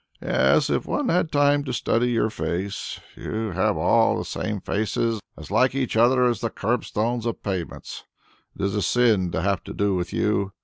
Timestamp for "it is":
8.57-8.73